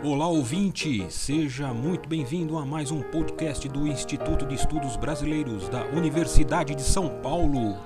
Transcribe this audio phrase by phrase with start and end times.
[0.00, 5.86] Olá ouvinte, seja muito bem-vindo a mais um podcast do Instituto de Estudos Brasileiros da
[5.86, 7.76] Universidade de São Paulo.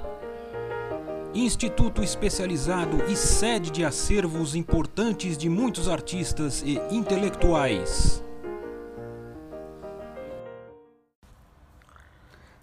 [1.32, 8.22] Instituto especializado e sede de acervos importantes de muitos artistas e intelectuais.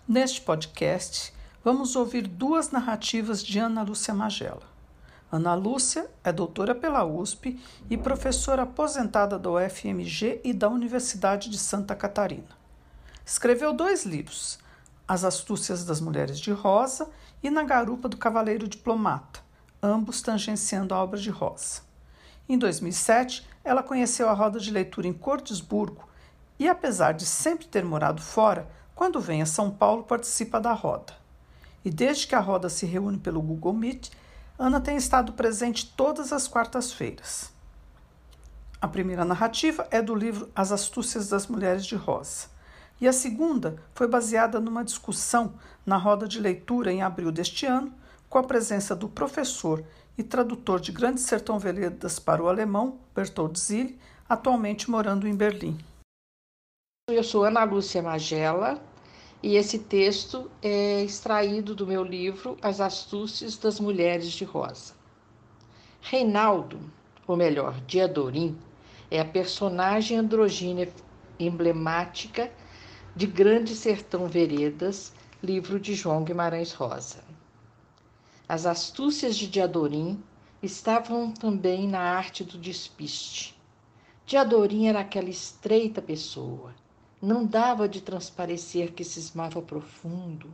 [0.07, 4.78] Neste podcast, vamos ouvir duas narrativas de Ana Lúcia Magela.
[5.31, 11.57] Ana Lúcia é doutora pela USP e professora aposentada da UFMG e da Universidade de
[11.59, 12.57] Santa Catarina.
[13.23, 14.57] Escreveu dois livros,
[15.07, 17.11] As Astúcias das Mulheres de Rosa
[17.43, 19.41] e Na Garupa do Cavaleiro Diplomata,
[19.83, 21.81] ambos tangenciando a obra de Rosa.
[22.47, 26.09] Em 2007, ela conheceu a roda de leitura em Cordesburgo
[26.57, 31.13] e, apesar de sempre ter morado fora, quando vem a São Paulo participa da roda.
[31.85, 34.09] E desde que a roda se reúne pelo Google Meet,
[34.61, 37.49] Ana tem estado presente todas as quartas-feiras.
[38.81, 42.47] A primeira narrativa é do livro As Astúcias das Mulheres de Rosa.
[42.99, 45.53] E a segunda foi baseada numa discussão
[45.85, 47.93] na roda de leitura em abril deste ano,
[48.29, 49.81] com a presença do professor
[50.17, 55.77] e tradutor de Grande Sertão Veredas para o alemão, Bertold Zille, atualmente morando em Berlim.
[57.09, 58.83] Eu sou Ana Lúcia Magela,
[59.41, 64.93] e esse texto é extraído do meu livro As Astúcias das Mulheres de Rosa.
[66.01, 66.79] Reinaldo,
[67.25, 68.57] ou melhor, Diadorim,
[69.09, 70.91] é a personagem androgínea
[71.39, 72.51] emblemática
[73.15, 77.23] de Grande Sertão Veredas, livro de João Guimarães Rosa.
[78.47, 80.21] As astúcias de Diadorim
[80.61, 83.57] estavam também na arte do despiste.
[84.25, 86.73] Diadorim era aquela estreita pessoa,
[87.21, 90.49] não dava de transparecer que cismava profundo,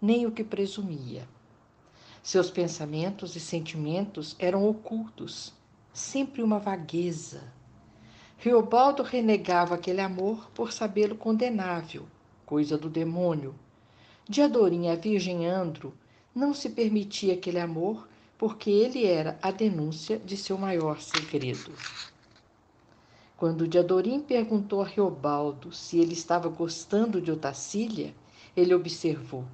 [0.00, 1.26] nem o que presumia.
[2.22, 5.54] Seus pensamentos e sentimentos eram ocultos,
[5.92, 7.42] sempre uma vagueza.
[8.38, 12.06] Riobaldo renegava aquele amor por sabê-lo condenável,
[12.44, 13.54] coisa do demônio.
[14.28, 15.94] Diadorim, a Virgem Andro,
[16.34, 18.06] não se permitia aquele amor
[18.36, 21.72] porque ele era a denúncia de seu maior segredo.
[23.40, 28.14] Quando Diadorim perguntou a Reobaldo se ele estava gostando de Otacília,
[28.54, 29.46] ele observou.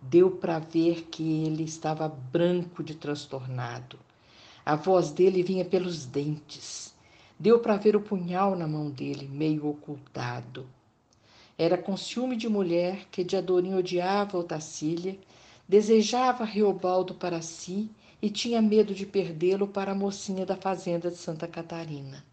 [0.00, 3.98] Deu para ver que ele estava branco de transtornado.
[4.64, 6.94] A voz dele vinha pelos dentes.
[7.38, 10.66] Deu para ver o punhal na mão dele, meio ocultado.
[11.58, 15.18] Era com ciúme de mulher que Diadorim odiava Otacília,
[15.68, 17.90] desejava Reobaldo para si
[18.22, 22.24] e tinha medo de perdê-lo para a mocinha da fazenda de Santa Catarina.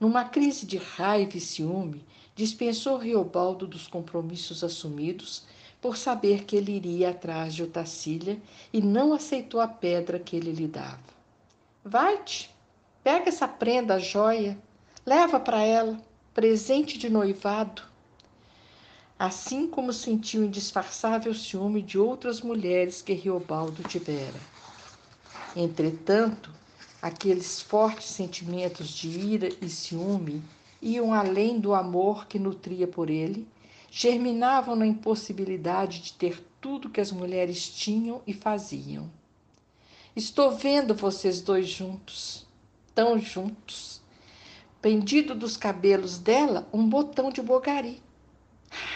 [0.00, 2.02] Numa crise de raiva e ciúme,
[2.34, 5.44] dispensou Riobaldo dos compromissos assumidos
[5.78, 8.40] por saber que ele iria atrás de Otacília
[8.72, 10.98] e não aceitou a pedra que ele lhe dava.
[11.84, 12.50] Vai-te,
[13.04, 14.58] pega essa prenda, a joia,
[15.04, 16.00] leva para ela,
[16.32, 17.82] presente de noivado.
[19.18, 24.40] Assim como sentiu indisfarçável ciúme de outras mulheres que Riobaldo tivera.
[25.54, 26.50] Entretanto,
[27.02, 30.42] Aqueles fortes sentimentos de ira e ciúme
[30.82, 33.48] iam além do amor que nutria por ele,
[33.90, 39.10] germinavam na impossibilidade de ter tudo que as mulheres tinham e faziam.
[40.14, 42.46] Estou vendo vocês dois juntos,
[42.94, 44.00] tão juntos.
[44.82, 48.02] Pendido dos cabelos dela, um botão de bogari.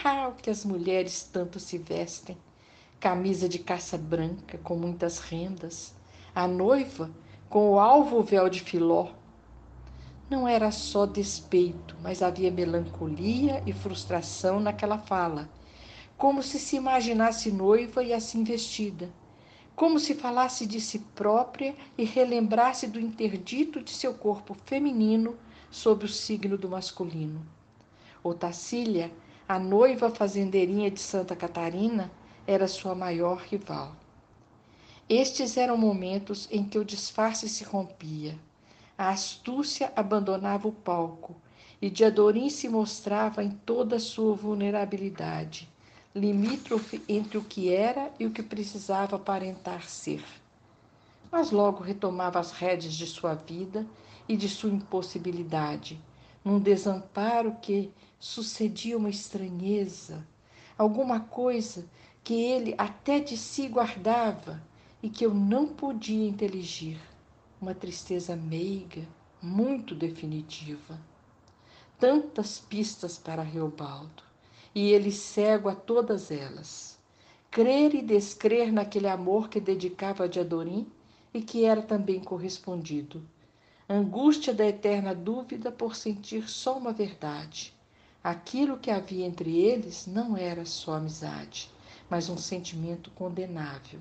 [0.03, 2.37] Ah, o que as mulheres tanto se vestem!
[2.99, 5.93] Camisa de caça branca com muitas rendas.
[6.33, 7.11] A noiva,
[7.55, 9.11] com o alvo véu de filó.
[10.29, 15.49] Não era só despeito, mas havia melancolia e frustração naquela fala,
[16.17, 19.09] como se se imaginasse noiva e assim vestida,
[19.73, 25.37] como se falasse de si própria e relembrasse do interdito de seu corpo feminino
[25.71, 27.41] sob o signo do masculino.
[28.21, 29.09] Otacília,
[29.47, 32.11] a noiva fazendeirinha de Santa Catarina,
[32.45, 33.95] era sua maior rival.
[35.07, 38.35] Estes eram momentos em que o disfarce se rompia,
[38.97, 41.35] a astúcia abandonava o palco
[41.79, 45.69] e Diadorim se mostrava em toda a sua vulnerabilidade,
[46.15, 50.25] limítrofe entre o que era e o que precisava aparentar ser.
[51.31, 53.85] Mas logo retomava as rédeas de sua vida
[54.27, 56.01] e de sua impossibilidade,
[56.43, 60.25] num desamparo que sucedia uma estranheza,
[60.75, 61.85] alguma coisa
[62.23, 64.63] que ele até de si guardava
[65.05, 66.99] e que eu não podia inteligir,
[67.61, 69.07] uma tristeza meiga,
[69.39, 70.99] muito definitiva.
[71.99, 74.23] Tantas pistas para Reobaldo,
[74.73, 76.97] e ele cego a todas elas.
[77.51, 80.87] Crer e descrer naquele amor que dedicava a Diadorim
[81.31, 83.21] e que era também correspondido.
[83.87, 87.75] angústia da eterna dúvida por sentir só uma verdade.
[88.23, 91.69] Aquilo que havia entre eles não era só amizade,
[92.09, 93.99] mas um sentimento condenável.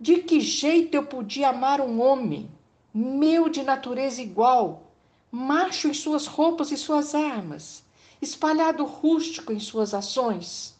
[0.00, 2.50] De que jeito eu podia amar um homem,
[2.92, 4.92] meu de natureza igual,
[5.30, 7.84] macho em suas roupas e suas armas,
[8.20, 10.78] espalhado rústico em suas ações?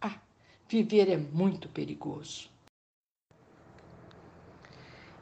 [0.00, 0.16] Ah,
[0.68, 2.50] viver é muito perigoso.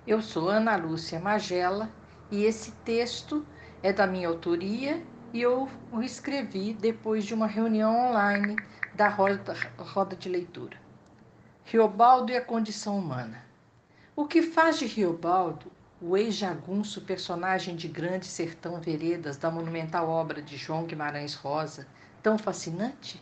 [0.06, 1.90] Eu sou Ana Lúcia Magela
[2.30, 3.44] e esse texto
[3.82, 8.56] é da minha autoria e eu o escrevi depois de uma reunião online
[8.94, 10.85] da roda, roda de leitura.
[11.68, 13.44] Riobaldo e a condição humana.
[14.14, 15.66] O que faz de Riobaldo,
[16.00, 21.88] o ex-jagunço personagem de Grande Sertão Veredas da monumental obra de João Guimarães Rosa,
[22.22, 23.20] tão fascinante?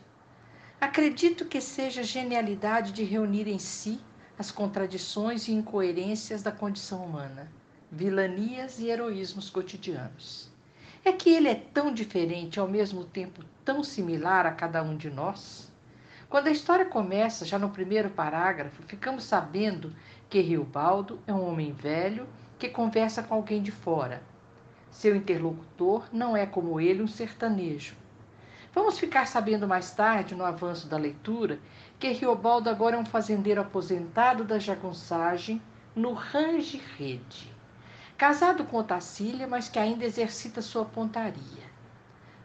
[0.78, 3.98] Acredito que seja a genialidade de reunir em si
[4.38, 7.50] as contradições e incoerências da condição humana,
[7.90, 10.52] vilanias e heroísmos cotidianos.
[11.02, 15.08] É que ele é tão diferente ao mesmo tempo tão similar a cada um de
[15.08, 15.72] nós?
[16.34, 19.94] Quando a história começa, já no primeiro parágrafo, ficamos sabendo
[20.28, 22.26] que Riobaldo é um homem velho
[22.58, 24.20] que conversa com alguém de fora.
[24.90, 27.94] Seu interlocutor não é como ele um sertanejo.
[28.74, 31.60] Vamos ficar sabendo mais tarde, no avanço da leitura,
[32.00, 35.62] que Riobaldo agora é um fazendeiro aposentado da jagunçagem
[35.94, 37.54] no Range Rede.
[38.18, 41.62] Casado com Otacília, mas que ainda exercita sua pontaria.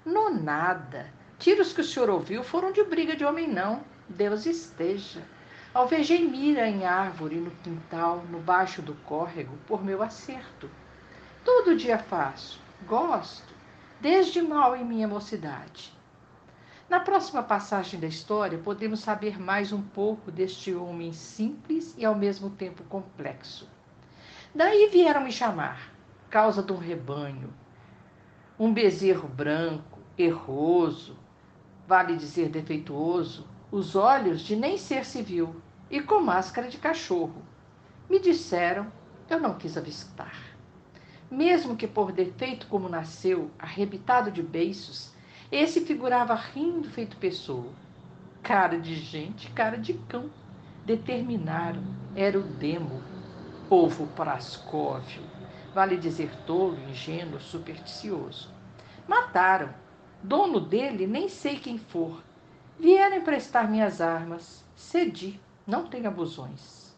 [0.05, 1.17] Nonada.
[1.39, 3.81] Tiros que o senhor ouviu foram de briga de homem, não.
[4.09, 5.23] Deus esteja.
[5.73, 10.69] Alvejei mira em árvore, no quintal, no baixo do córrego, por meu acerto.
[11.45, 13.53] Todo dia faço, gosto,
[14.01, 15.93] desde mal em minha mocidade.
[16.89, 22.15] Na próxima passagem da história, podemos saber mais um pouco deste homem simples e ao
[22.15, 23.69] mesmo tempo complexo.
[24.53, 25.93] Daí vieram me chamar,
[26.29, 27.53] causa de um rebanho,
[28.57, 31.15] um bezerro branco, erroso,
[31.89, 35.55] vale dizer defeituoso, os olhos de nem ser civil
[35.89, 37.41] e com máscara de cachorro.
[38.07, 38.91] Me disseram,
[39.27, 40.35] eu não quis avistar.
[41.31, 45.11] Mesmo que por defeito como nasceu, arrebitado de beiços,
[45.51, 47.73] esse figurava rindo feito pessoa.
[48.43, 50.29] Cara de gente, cara de cão.
[50.85, 51.81] Determinaram,
[52.13, 53.01] era o demo.
[53.67, 55.23] Povo prascóvio,
[55.73, 58.53] vale dizer tolo, ingênuo, supersticioso.
[59.07, 59.73] Mataram.
[60.21, 62.21] Dono dele, nem sei quem for.
[62.77, 64.65] Vieram emprestar minhas armas.
[64.75, 66.95] Cedi, não tem abusões.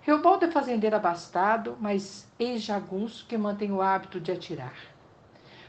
[0.00, 4.74] Reobaldo é fazendeiro abastado, mas ex-jagunço que mantém o hábito de atirar.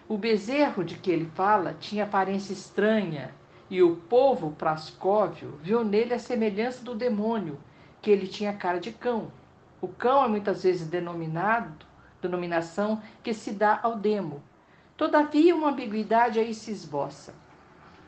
[0.08, 3.34] O bezerro de que ele fala tinha aparência estranha,
[3.70, 7.60] e o povo prascóvio viu nele a semelhança do demônio,
[8.02, 9.32] que ele tinha cara de cão.
[9.82, 11.86] O cão é muitas vezes denominado,
[12.22, 14.42] denominação que se dá ao demo.
[14.96, 17.34] Todavia, uma ambiguidade aí se esboça.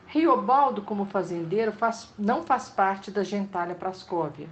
[0.06, 4.48] Riobaldo, como fazendeiro, faz, não faz parte da gentalha prascóvia,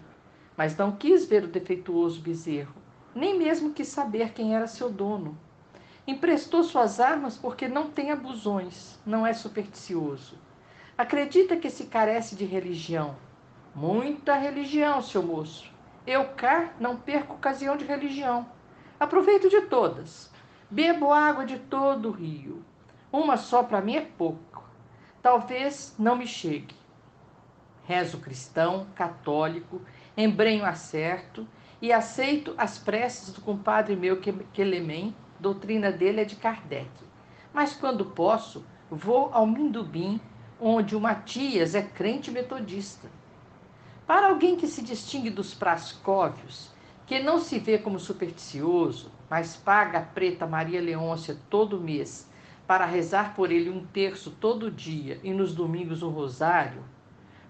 [0.56, 2.74] mas não quis ver o defeituoso bezerro,
[3.14, 5.38] nem mesmo quis saber quem era seu dono.
[6.06, 10.36] Emprestou suas armas porque não tem abusões, não é supersticioso.
[10.98, 13.16] Acredita que se carece de religião.
[13.74, 15.72] Muita religião, seu moço.
[16.04, 18.46] Eu cá não perco ocasião de religião.
[18.98, 20.33] Aproveito de todas.
[20.74, 22.64] Bebo água de todo o rio.
[23.12, 24.64] Uma só para mim é pouco.
[25.22, 26.74] Talvez não me chegue.
[27.84, 29.80] Rezo cristão, católico,
[30.16, 31.46] embrenho acerto
[31.80, 34.20] e aceito as preces do compadre meu
[34.52, 36.90] Quelemem doutrina dele é de Kardec.
[37.52, 40.20] Mas quando posso, vou ao Mindubim,
[40.60, 43.08] onde o Matias é crente metodista.
[44.08, 46.73] Para alguém que se distingue dos prascóvios,
[47.06, 52.30] que não se vê como supersticioso, mas paga a preta Maria Leôncia todo mês
[52.66, 56.82] para rezar por ele um terço todo dia e nos domingos um rosário,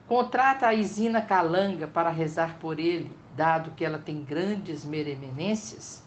[0.09, 6.05] contrata a Isina Calanga para rezar por ele, dado que ela tem grandes meremenências,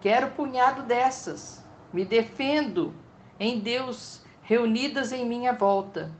[0.00, 1.62] Quero punhado dessas.
[1.92, 2.94] Me defendo
[3.38, 6.10] em Deus, reunidas em minha volta.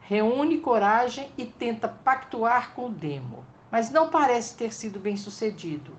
[0.00, 5.92] Reúne coragem e tenta pactuar com o demo, mas não parece ter sido bem sucedido.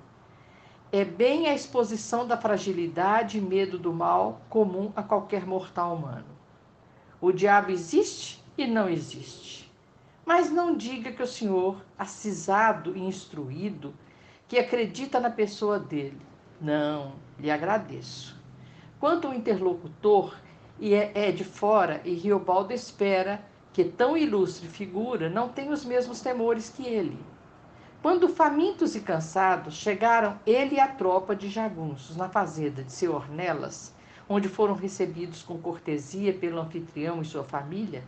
[0.91, 6.25] É bem a exposição da fragilidade e medo do mal comum a qualquer mortal humano.
[7.21, 9.71] O diabo existe e não existe.
[10.25, 13.93] Mas não diga que o senhor, acisado e instruído,
[14.47, 16.21] que acredita na pessoa dele,
[16.59, 18.39] não, lhe agradeço.
[18.99, 20.35] Quanto ao interlocutor,
[20.79, 25.85] e é, é de fora, e Riobaldo espera que tão ilustre figura não tenha os
[25.85, 27.17] mesmos temores que ele.
[28.01, 33.13] Quando famintos e cansados chegaram ele e a tropa de jagunços na fazenda de seu
[33.13, 33.93] Ornelas,
[34.29, 38.01] onde foram recebidos com cortesia pelo anfitrião e sua família,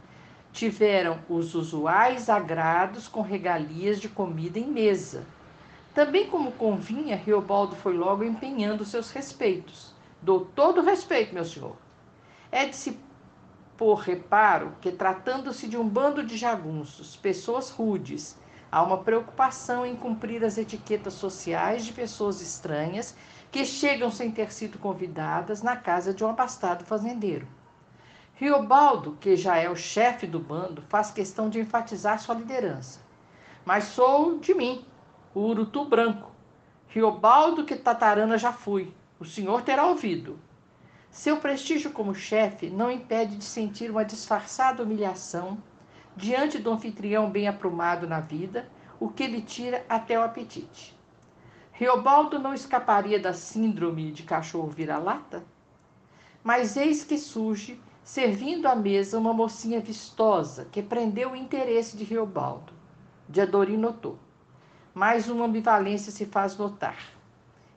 [0.54, 5.26] tiveram os usuais agrados com regalias de comida em mesa.
[5.94, 9.94] Também como convinha, Riobaldo foi logo empenhando seus respeitos.
[10.22, 11.76] Dou todo o respeito, meu senhor.
[12.50, 12.98] É de se
[13.76, 18.38] pôr reparo que, tratando-se de um bando de jagunços, pessoas rudes,
[18.72, 23.14] Há uma preocupação em cumprir as etiquetas sociais de pessoas estranhas
[23.52, 27.46] que chegam sem ter sido convidadas na casa de um abastado fazendeiro.
[28.36, 33.02] Riobaldo, que já é o chefe do bando, faz questão de enfatizar sua liderança.
[33.66, 34.86] Mas sou de mim,
[35.36, 36.32] o urutu branco.
[36.88, 38.94] Riobaldo, que tatarana já fui.
[39.20, 40.40] O senhor terá ouvido.
[41.10, 45.58] Seu prestígio como chefe não impede de sentir uma disfarçada humilhação
[46.16, 50.96] diante do anfitrião bem aprumado na vida, o que lhe tira até o apetite.
[51.72, 55.44] Riobaldo não escaparia da síndrome de cachorro vira-lata?
[56.44, 62.04] Mas eis que surge, servindo à mesa, uma mocinha vistosa que prendeu o interesse de
[62.04, 62.74] Riobaldo.
[63.28, 64.20] Diadorim notou.
[64.94, 66.98] Mais uma ambivalência se faz notar.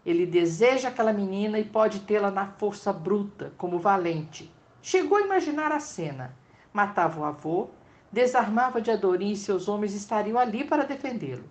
[0.05, 4.53] Ele deseja aquela menina e pode tê-la na força bruta, como valente.
[4.83, 6.37] Chegou a imaginar a cena.
[6.73, 7.71] Matava o avô,
[8.15, 11.45] desarmava de Adorim e seus homens estariam ali para defendê-lo.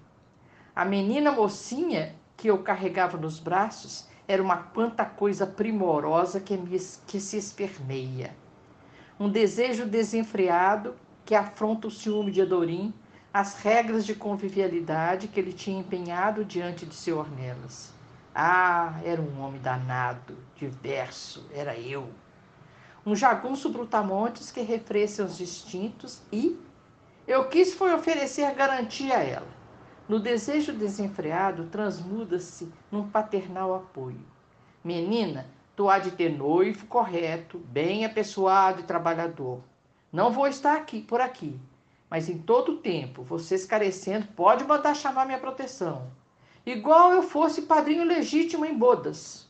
[0.74, 6.79] A menina mocinha que eu carregava nos braços era uma quanta coisa primorosa que, me,
[7.05, 8.34] que se esperneia.
[9.20, 12.93] Um desejo desenfreado que afronta o ciúme de Adorim,
[13.34, 17.91] as regras de convivialidade que ele tinha empenhado diante de seu Ornelas.
[18.34, 22.10] Ah, era um homem danado, diverso, era eu
[23.05, 26.57] um jagunço brutamontes que refresce os instintos e
[27.27, 29.48] eu quis foi oferecer garantia a ela.
[30.07, 34.22] No desejo desenfreado, transmuda-se num paternal apoio.
[34.83, 35.45] Menina,
[35.75, 39.60] tu há de ter noivo correto, bem apessoado e trabalhador.
[40.12, 41.60] Não vou estar aqui, por aqui,
[42.10, 46.10] mas em todo tempo, você escarecendo, pode mandar chamar minha proteção.
[46.65, 49.50] Igual eu fosse padrinho legítimo em bodas.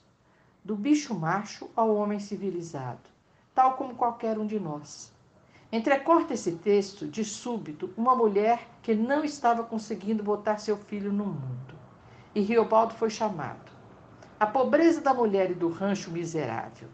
[0.63, 3.12] Do bicho macho ao homem civilizado
[3.53, 5.11] tal como qualquer um de nós.
[5.71, 11.25] Entrecorta esse texto, de súbito, uma mulher que não estava conseguindo botar seu filho no
[11.25, 11.73] mundo.
[12.35, 13.71] E Riobaldo foi chamado.
[14.39, 16.89] A pobreza da mulher e do rancho miserável.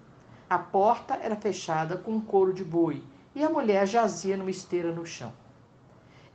[0.50, 3.04] A porta era fechada com um couro de boi
[3.36, 5.32] e a mulher jazia numa esteira no chão.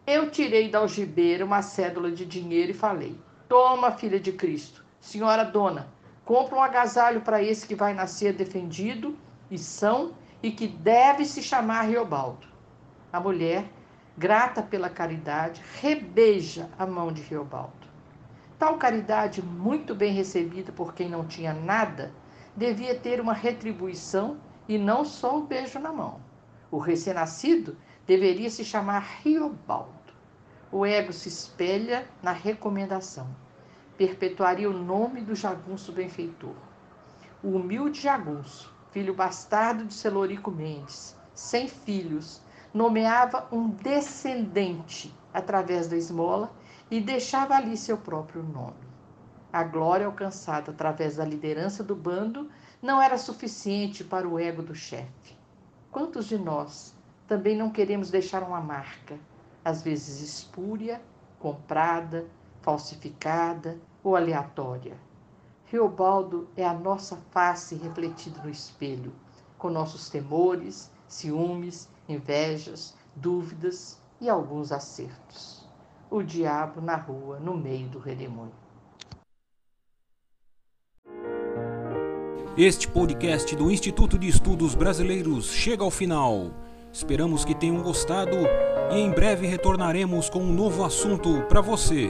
[0.07, 5.45] Eu tirei da algibeira uma cédula de dinheiro e falei: Toma, filha de Cristo, senhora
[5.45, 5.89] dona,
[6.25, 9.17] compra um agasalho para esse que vai nascer defendido
[9.55, 12.47] e são e que deve se chamar Riobaldo.
[13.13, 13.65] A mulher,
[14.19, 17.85] grata pela caridade, rebeija a mão de Riobaldo.
[18.59, 22.13] Tal caridade, muito bem recebida por quem não tinha nada,
[22.57, 26.21] devia ter uma retribuição e não só um beijo na mão.
[26.71, 29.93] O recém-nascido deveria se chamar Riobaldo.
[30.73, 33.29] O ego se espelha na recomendação.
[33.97, 36.57] Perpetuaria o nome do jagunço benfeitor.
[37.43, 42.41] O humilde jagunço, filho bastardo de Celorico Mendes, sem filhos,
[42.73, 46.53] nomeava um descendente através da esmola
[46.89, 48.87] e deixava ali seu próprio nome.
[49.53, 52.49] A glória alcançada através da liderança do bando
[52.81, 55.37] não era suficiente para o ego do chefe.
[55.91, 56.95] Quantos de nós
[57.27, 59.19] também não queremos deixar uma marca,
[59.65, 61.03] às vezes espúria,
[61.41, 62.27] comprada,
[62.63, 64.97] falsificada ou aleatória?
[65.75, 69.13] Riobaldo é a nossa face refletida no espelho,
[69.59, 75.69] com nossos temores, ciúmes, invejas, dúvidas e alguns acertos.
[76.09, 78.53] O diabo na rua, no meio do redemoinho.
[82.57, 86.53] Este podcast do Instituto de Estudos Brasileiros chega ao final.
[86.93, 88.37] Esperamos que tenham gostado
[88.93, 92.09] e em breve retornaremos com um novo assunto para você.